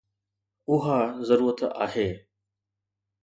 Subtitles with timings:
[0.69, 2.27] اها ضرورت آهي